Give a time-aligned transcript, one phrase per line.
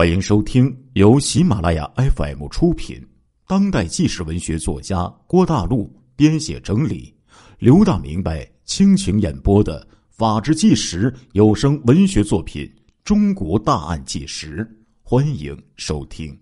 [0.00, 3.06] 欢迎收听由喜马拉雅 FM 出品、
[3.46, 7.14] 当代纪实文学作家郭大陆编写整理、
[7.58, 12.64] 刘大明白倾情演播的《法制纪实》有声文学作品
[13.04, 14.64] 《中国大案纪实》，
[15.02, 16.34] 欢迎收听。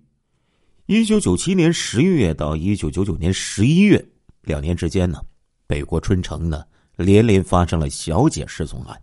[0.86, 4.08] 一九九七年十月到一九九九年十一月
[4.42, 5.20] 两年之间呢，
[5.66, 6.62] 北国春城呢
[6.94, 8.96] 连连发生了小姐失踪案，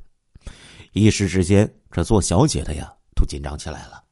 [0.93, 4.04] 一时之间，这做小姐的呀都紧张起来了。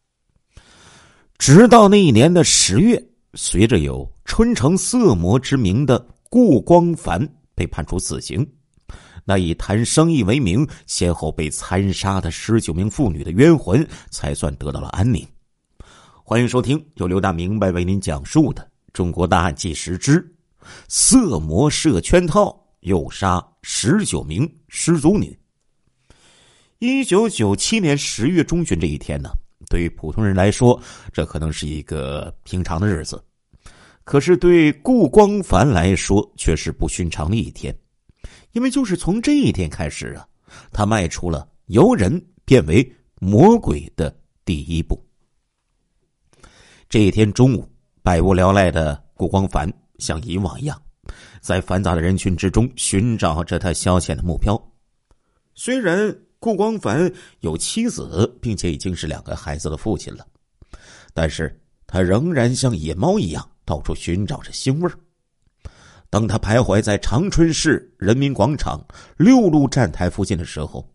[1.37, 3.03] 直到那一年的十月，
[3.33, 8.47] 随着有“春城色魔”之名的顾光凡被判处死刑，
[9.25, 15.25] 那以谈生意为名先后被残杀的十九名妇女的冤魂才算得到了安宁。
[16.23, 18.61] 欢迎收听由刘大明白为您讲述的
[18.93, 20.25] 《中国大案纪实之
[20.87, 25.37] 色魔设圈套，诱杀十九名失足女》。
[26.79, 29.29] 一九九七年十月中旬这一天呢？
[29.73, 30.79] 对于普通人来说，
[31.11, 33.19] 这可能是一个平常的日子，
[34.03, 37.75] 可是对顾光凡来说却是不寻常的一天，
[38.51, 40.27] 因为就是从这一天开始啊，
[40.71, 42.87] 他迈出了由人变为
[43.19, 44.15] 魔鬼的
[44.45, 45.03] 第一步。
[46.87, 47.67] 这一天中午，
[48.03, 50.79] 百无聊赖的顾光凡像以往一样，
[51.41, 54.55] 在繁杂的人群之中寻找着他消遣的目标，
[55.55, 56.15] 虽然。
[56.43, 60.27] 顾光凡有妻子，并且已经是两个孩子的父亲了，
[61.13, 64.91] 但是他仍然像野猫一样到处寻找着腥味儿。
[66.09, 70.85] 当他徘徊在长春市人民广场六路站台附近的时候，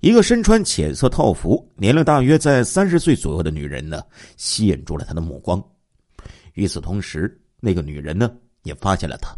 [0.00, 4.02] 一个身穿浅色套服、年龄大约在三十岁左右的女人呢，
[4.38, 5.62] 吸引住了他的目光。
[6.54, 9.36] 与此同时，那个女人呢，也发现了他。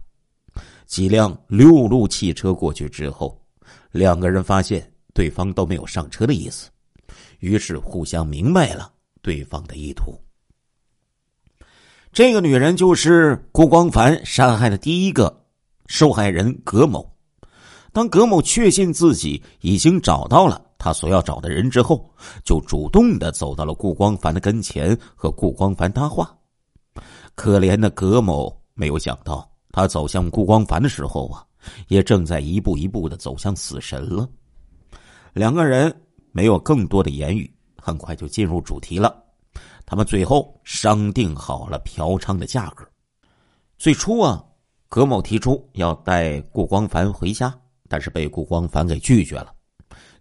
[0.87, 3.37] 几辆六路汽车过去之后，
[3.91, 4.89] 两个人发现。
[5.15, 6.69] 对方都没有上车的意思，
[7.39, 10.21] 于是互相明白了对方的意图。
[12.13, 15.45] 这个女人就是顾光凡杀害的第一个
[15.87, 17.09] 受害人葛某。
[17.93, 22.13] 当葛某确信自己已经找到了他所要找的人之后，
[22.45, 26.37] 就主动的走到了顾光凡的跟前，和顾光凡搭话。
[27.37, 31.45] 可怜的葛某没有想到，他走向顾光凡的时候啊，
[31.89, 34.29] 也正在一步一步的走向死神了。
[35.35, 35.93] 两个人
[36.31, 39.21] 没有更多的言语，很快就进入主题了。
[39.85, 42.89] 他们最后商定好了嫖娼的价格。
[43.77, 44.43] 最初啊，
[44.89, 47.53] 葛某提出要带顾光凡回家，
[47.89, 49.53] 但是被顾光凡给拒绝了。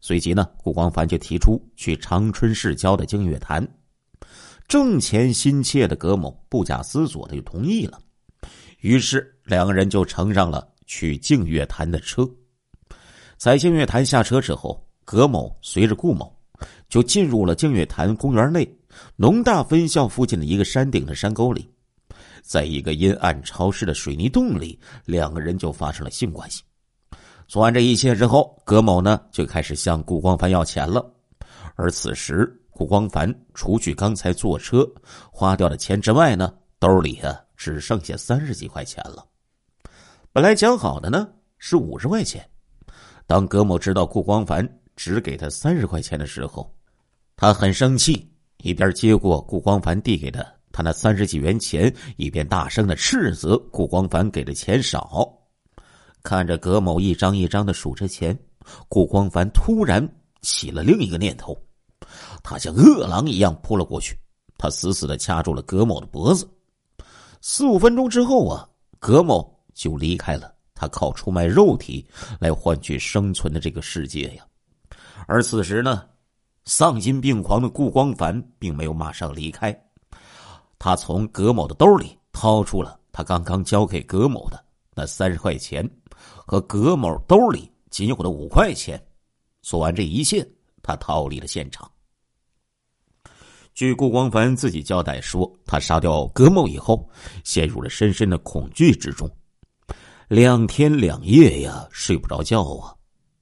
[0.01, 3.65] 随即呢，顾光凡就提出去长春市郊的净月潭。
[4.67, 7.99] 挣钱心切的葛某不假思索的就同意了。
[8.79, 12.27] 于是两个人就乘上了去净月潭的车。
[13.37, 14.82] 在净月潭下车之后。
[15.05, 16.33] 葛某随着顾某，
[16.89, 18.67] 就进入了净月潭公园内
[19.15, 21.69] 农大分校附近的一个山顶的山沟里，
[22.41, 26.63] 在一个阴暗潮湿的水泥洞里，两个人就发生了性关系。
[27.47, 31.05] 做完这一切之后，葛某呢就开始向顾光凡要钱了。
[31.75, 34.87] 而此时，顾光凡除去刚才坐车
[35.31, 39.25] 花掉的钱之外呢，兜里啊只剩下三十几块钱了。
[40.31, 41.27] 本来讲好的呢
[41.57, 42.47] 是五十块钱，
[43.27, 44.67] 当葛某知道顾光凡。
[44.95, 46.73] 只给他三十块钱的时候，
[47.35, 55.27] 他很生气，一边接过顾光凡递给的他那三十几元钱，一边大声的斥责顾光凡给的钱少。
[56.23, 58.37] 看着葛某一张一张的数着钱，
[58.87, 60.07] 顾光凡突然
[60.41, 61.57] 起了另一个念头，
[62.41, 64.17] 他像饿狼一样扑了过去，
[64.57, 66.49] 他死死的掐住了葛某的脖子。
[67.41, 68.67] 四五分钟之后啊，
[68.99, 72.07] 葛某就离开了他靠出卖肉体
[72.39, 74.45] 来换取生存的这个世界呀。
[75.27, 76.03] 而此时呢，
[76.65, 79.73] 丧心病狂的顾光凡并没有马上离开，
[80.77, 84.63] 他从葛某的兜里掏出了他刚刚交给葛某的
[84.93, 85.89] 那三十块钱，
[86.45, 89.01] 和葛某兜里仅有的五块钱。
[89.61, 90.45] 做完这一切，
[90.81, 91.89] 他逃离了现场。
[93.73, 97.09] 据顾光凡自己交代说，他杀掉葛某以后，
[97.43, 99.29] 陷入了深深的恐惧之中，
[100.27, 102.93] 两天两夜呀，睡不着觉啊。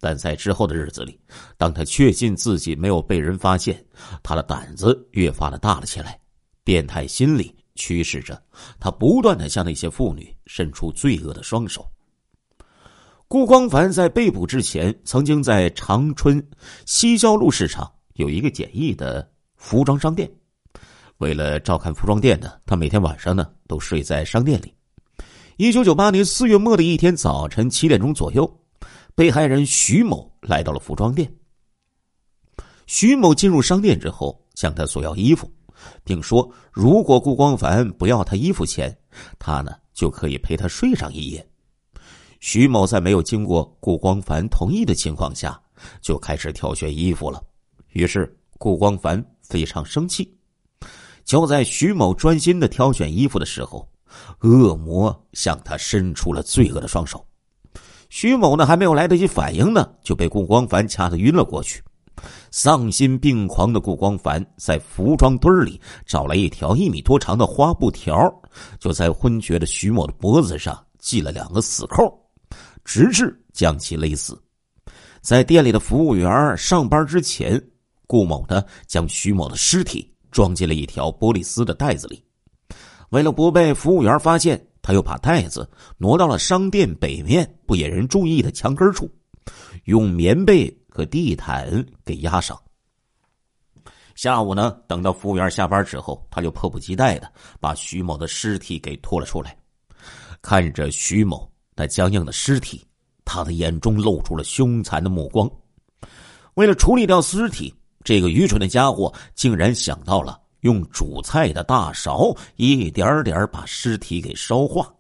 [0.02, 1.18] 但在之后的日子里，
[1.58, 3.82] 当他确信自己没有被人发现，
[4.24, 6.20] 他的胆子越发的大了起来。
[6.64, 8.40] 变态心理驱使着
[8.80, 11.88] 他，不断的向那些妇女伸出罪恶的双手。
[13.28, 16.46] 顾光凡在被捕之前，曾经在长春
[16.86, 20.30] 西郊路市场有一个简易的服装商店。
[21.18, 24.74] 为了照看服装店呢，他每天晚上呢都睡在商店里。
[25.58, 28.61] 一九九八年四月末的一天早晨七点钟左右。
[29.16, 31.32] 被害人徐某来到了服装店。
[32.88, 35.50] 徐某进入商店之后，向他索要衣服，
[36.04, 38.96] 并说如果顾光凡不要他衣服钱，
[39.40, 41.48] 他呢就可以陪他睡上一夜。
[42.40, 45.62] 徐某在没有经过顾光凡同意的情况下，
[46.02, 47.42] 就开始挑选衣服了。
[47.90, 50.36] 于是顾光凡非常生气。
[51.24, 53.88] 就在徐某专心的挑选衣服的时候，
[54.40, 57.26] 恶魔向他伸出了罪恶的双手。
[58.12, 61.82] 徐某呢还没有来得及反应呢，就被顾光凡掐得晕了过去。
[62.52, 68.30] 丧心病狂的顾光凡在服装堆里找来一条一米多长的花布条，
[68.80, 72.14] 就在昏厥的徐某的脖子上系了两个死扣，
[72.84, 74.38] 直至将其勒死。
[75.22, 77.60] 在店里的服务员上班之前，
[78.08, 82.22] 顾某呢将徐某的尸体装进了一条玻璃丝的袋子里。
[83.12, 89.10] 为了不被服务员发现，他又把袋子挪到了商店北面不引人注意的墙根处，
[89.86, 90.76] 用棉被。
[90.94, 92.62] 和地毯给压上。
[94.14, 97.32] 下午呢，等到服务员下班之后，他就迫不及待的
[97.62, 99.58] 把徐某的尸体给拖了出来。
[100.42, 102.86] 看着徐某那僵硬的尸体，
[103.24, 105.50] 他的眼中露出了凶残的目光。
[106.56, 107.74] 为了处理掉尸体，
[108.04, 114.92] 这个愚蠢的家伙竟然想到了用煮菜的大勺一点点把尸体给烧化。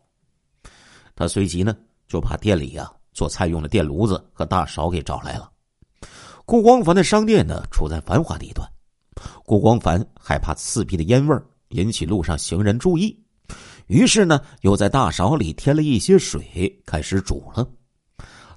[1.15, 1.75] 他随即呢，
[2.07, 5.51] 就把店里呀做菜用的电炉子和大勺给找来了。
[6.45, 8.67] 顾光凡的商店呢，处在繁华地段。
[9.45, 11.37] 顾光凡害怕刺鼻的烟味
[11.69, 13.17] 引起路上行人注意，
[13.87, 17.67] 于是呢，又在大勺里添了一些水，开始煮了。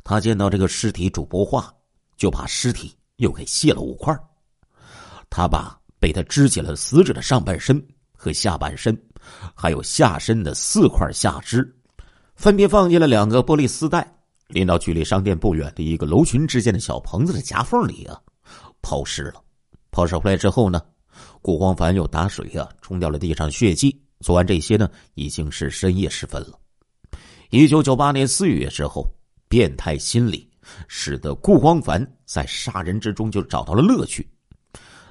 [0.02, 1.72] 他见到这个尸体煮不化，
[2.16, 4.16] 就把尸体又给卸了五块。
[5.28, 8.94] 他把被他肢解了死者的上半身和下半身，
[9.54, 11.66] 还有下身的四块下肢，
[12.34, 14.06] 分别放进了两个玻璃丝带。
[14.48, 18.20] 拎到距离商店不远的一个楼群之间的小棚子的夹缝里啊，
[18.82, 19.42] 抛尸了。
[19.90, 20.82] 抛尸回来之后呢，
[21.40, 23.98] 顾光凡又打水啊冲掉了地上血迹。
[24.20, 26.58] 做完这些呢，已经是深夜时分了。
[27.48, 29.08] 一九九八年四月之后，
[29.48, 30.46] 变态心理
[30.86, 34.28] 使得顾光凡在杀人之中就找到了乐趣。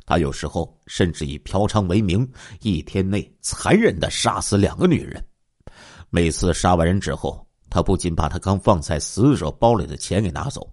[0.05, 2.29] 他有时候甚至以嫖娼为名，
[2.61, 5.23] 一天内残忍的杀死两个女人。
[6.09, 7.45] 每次杀完人之后。
[7.69, 10.71] 他不仅把他刚放在死者包里的钱给拿走，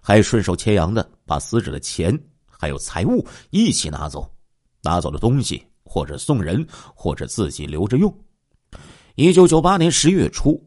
[0.00, 2.16] 还顺手牵羊的把死者的钱
[2.48, 4.32] 还有财物一起拿走。
[4.80, 8.16] 拿走的东西或者送人，或者自己留着用。
[9.16, 10.64] 一九九八年十月初，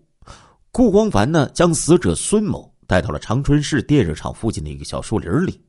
[0.74, 5.64] 顾光凡呢将死者孙某带到了长春市电热厂附近的一个小树林里。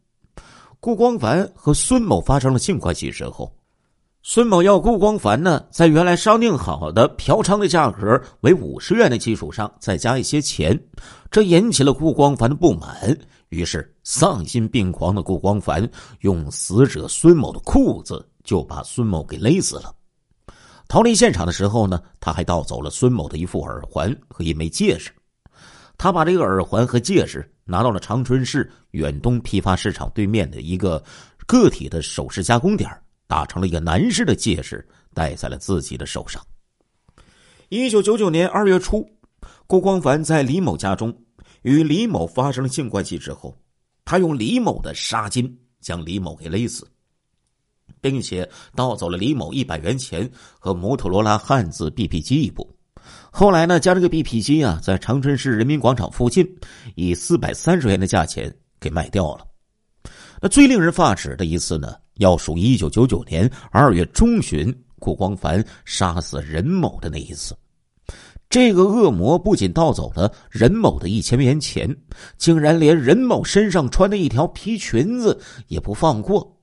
[0.85, 3.55] 顾光凡和孙某发生了性关系之后。
[4.25, 10.77] 孙某要顾光凡呢，在原来商定好的嫖娼的价格为五十元的基础上再加一些钱，
[11.31, 13.17] 这引起了顾光凡的不满。
[13.51, 15.89] 于是，丧心病狂的顾光凡
[16.23, 19.95] 用死者孙某的裤子就把孙某给勒死了。
[20.89, 25.13] 逃离现场的时候呢，他还盗走了孙某的一副耳环和一枚戒指。
[25.97, 31.03] 他把这个耳环和戒指拿到了长春市远东批发市场对面的一个
[31.47, 32.91] 个体的首饰加工点
[33.27, 36.45] 打成了一个男士的戒指，戴在了自己的手上。
[37.69, 39.09] 一九九九年二月初，
[39.67, 41.17] 郭光凡在李某家中
[41.63, 43.57] 与李某发生了性关系之后，
[44.05, 45.51] 他用李某的纱巾
[45.81, 46.87] 将李某给勒死，
[48.01, 52.72] 并且盗走了李某一百元钱和摩托罗拉汉字 BP 机一部。
[53.35, 56.47] 后来呢，将这个 BP 机啊，在长春市人民广场附近
[56.97, 59.47] 以四百三十元的价钱给卖掉了。
[60.39, 61.97] 那最令人发指的一次呢？
[62.17, 67.57] 要数一九九九年二月中旬，顾光凡杀死任某的那一次。
[68.51, 71.97] 这个恶魔不仅盗走了任某的一千元钱，
[72.37, 76.55] 竟然连任某身上穿的一条皮裙子也不放过。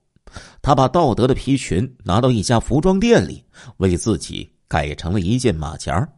[0.62, 3.44] 他把盗得的皮裙拿到一家服装店里，
[3.78, 6.08] 为自己改成了一件马甲。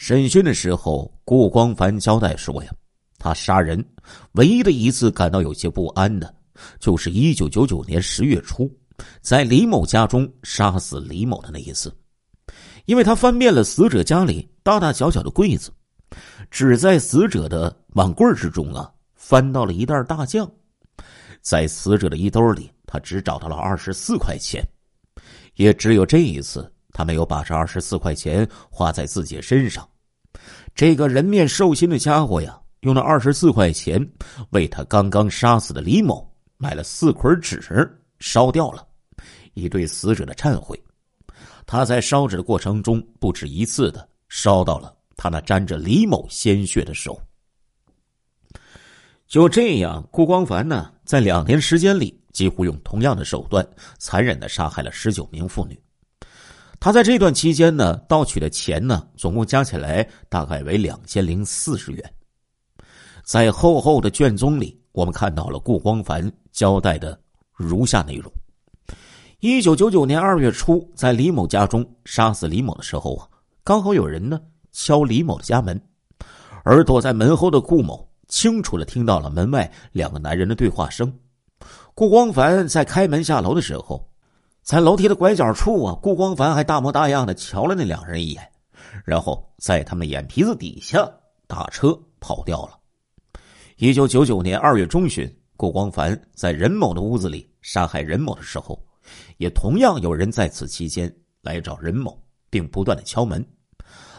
[0.00, 2.72] 审讯的时候，顾光凡交代说：“呀，
[3.18, 3.84] 他杀人
[4.32, 6.34] 唯一的一次感到有些不安的。”
[6.80, 8.66] 就是一九九九年十月初，
[9.20, 11.94] 在李某家中杀死李某的那一次，
[12.86, 15.70] 因为他翻遍了死者家里大大小小的柜子，
[16.50, 20.50] 只在死者的碗柜之中啊翻到了一袋大酱，
[21.42, 24.66] 在死者的衣兜里，他只找到了二十四块钱，
[25.56, 29.86] 也只有这一次，他没有把这二十四块钱花在自己身上。
[30.74, 34.06] 这个人面兽心的家伙呀，用了二十四块钱
[34.50, 36.28] 为他刚刚杀死的李某。
[36.62, 37.58] 买了四捆纸，
[38.18, 38.86] 烧掉了，
[39.54, 40.78] 以对死者的忏悔。
[41.64, 47.18] 他在烧纸的过程中，不止一次的烧到了他那沾着李某鲜血的手。
[49.26, 55.80] 就这样，顾光凡呢，在两年时间里几乎用同样的手段残忍的杀害了十九名妇女。
[56.82, 62.14] 他在这段期间呢，盗取的钱呢，总共加起来大概为两千零四十元。
[63.22, 67.20] 在厚厚的卷宗里，我们看到了顾光凡交代的
[67.52, 68.32] 如下内容：
[69.40, 73.28] 一九九九年二月初，在李某家中杀死李某的时候啊，
[73.62, 74.40] 刚好有人呢
[74.72, 75.78] 敲李某的家门，
[76.64, 81.12] 而躲在门后的顾某清楚的听到了门外两个男人的对话声。
[81.94, 84.09] 顾光凡在开门下楼的时候。
[84.70, 88.52] 在楼梯的拐角处啊，顾光凡还大模大样的瞧了那两人一眼，
[89.04, 91.10] 然后在他们眼皮子底下
[91.48, 92.78] 打车跑掉了。
[93.78, 98.80] 一九九九年二月中旬，顾光凡在任某的屋子里杀害任某的时候，
[99.38, 101.12] 也同样有人在此期间
[101.42, 102.16] 来找任某，
[102.48, 103.44] 并不断的敲门。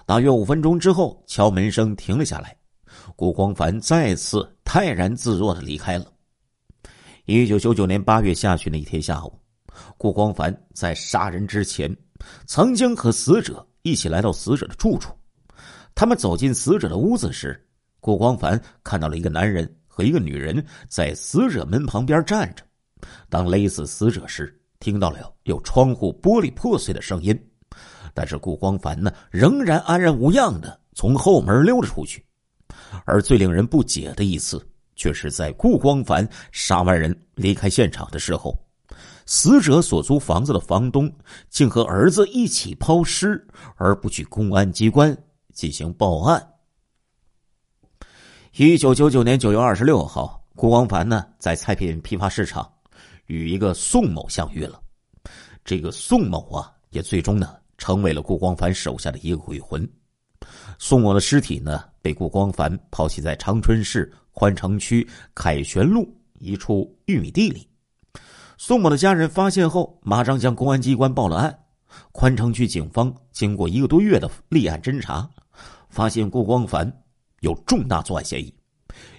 [0.06, 2.54] 大约五分钟之后，敲门声停了下来，
[3.16, 6.08] 顾光凡再次泰然自若的离开了。
[7.24, 9.41] 一九九九年八月下旬的一天下午。
[9.98, 11.96] 顾光凡在杀人之前，
[12.46, 15.12] 曾经和死者一起来到死者的住处。
[15.94, 17.60] 他们走进死者的屋子时，
[18.00, 22.64] 顾光凡看到了一个男人和一个女人在死者门旁边站着。
[23.30, 27.38] 当勒死死者时，听到了有窗户玻璃破碎的声音，
[28.14, 32.24] 但是顾光凡呢，仍然安然无恙的从后门溜了出去。
[33.06, 38.58] 而最令人不解的一次，却是在顾光凡杀完人离开现场的时候。
[39.26, 41.12] 死者所租房子的房东
[41.50, 45.16] 竟和儿子一起抛尸，而不去公安机关
[45.54, 46.46] 进行报案。
[48.56, 52.70] 一九九九年九月二十六号，顾光凡呢在菜品批发市场
[53.28, 54.82] 与一个宋某相遇了。
[55.64, 59.90] 这个宋某啊，也最终呢成为了顾光凡手下的一个鬼魂。
[60.78, 67.71] 宋某的尸体呢被顾光凡抛弃在长春市宽城区凯旋路一处玉米地里。
[68.64, 71.60] 宋某的家人发现后，马上向公安机关报了案。
[72.12, 75.28] 宽城区警方经过一个多月的立案侦查，
[75.90, 77.02] 发现顾光凡
[77.40, 78.54] 有重大作案嫌疑。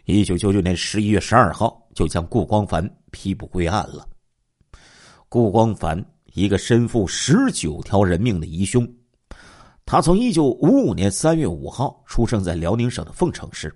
[0.05, 4.07] 一九九九年十一月十二号，就将顾光凡批捕归案了。
[5.29, 6.01] 顾光凡，
[6.35, 8.89] 一个身负十九条人命的疑凶，
[9.85, 13.75] 他从一九五五年三月五号出生在辽宁省的凤城市。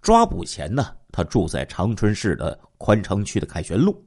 [0.00, 4.00] 抓捕前呢，他住在长春市的宽城区的凯旋路。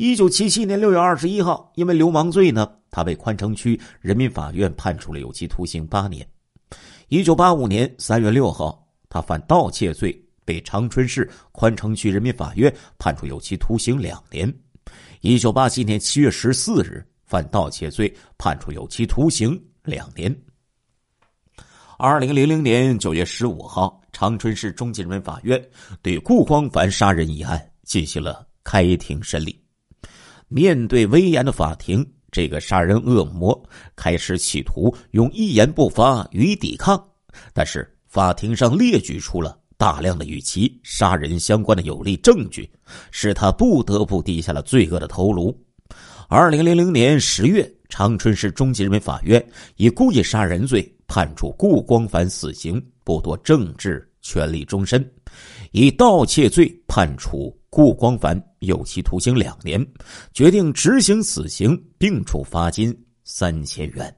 [0.00, 6.26] 一九七七年六月二十一号，因为流氓罪呢，他被宽城区人民法院判处了有期徒刑八年。
[7.08, 14.50] 一九八五年三月六号，他犯盗窃罪，被长春市宽城区人民法院判处有期徒刑两年。
[15.20, 20.34] 一九八七年七月十四日，犯盗窃罪，判处有期徒刑两年。
[21.98, 25.62] 二零零零年九月十五号，长春市中级人民法院
[26.00, 29.62] 对顾光凡杀人一案进行了开庭审理。
[30.52, 33.56] 面对威严的法庭，这个杀人恶魔
[33.94, 37.00] 开始企图用一言不发予以抵抗，
[37.54, 42.68] 但是法庭上列举出了大量的与其杀人相关的有力证据，
[43.12, 45.56] 使他不得不低下了罪恶的头颅。
[46.28, 49.44] 二零零零年十月，长春市中级人民法院
[49.76, 55.00] 以故意杀人罪判处顾光凡死刑，剥夺政治权利终身；
[55.70, 57.56] 以盗窃罪判处。
[57.70, 59.80] 顾光凡有期徒刑两年，
[60.32, 62.92] 决定执行死刑，并处罚金
[63.22, 64.12] 三千元。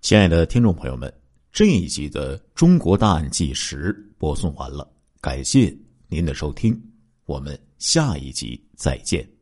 [0.00, 1.12] 亲爱的听众朋友们，
[1.52, 4.90] 这一集的《中国大案纪实》播送完了，
[5.20, 5.76] 感谢
[6.08, 6.82] 您的收听，
[7.26, 9.33] 我们下一集再见。